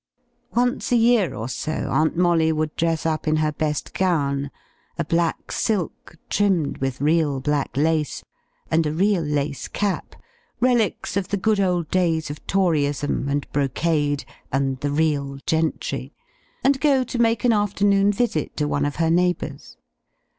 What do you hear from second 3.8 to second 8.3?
gown, a black silk, trimmed with real black lace,